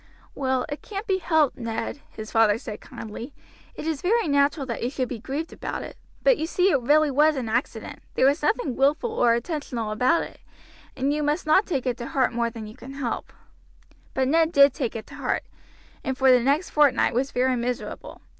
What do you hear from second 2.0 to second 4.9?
his father said kindly. "It is very natural that you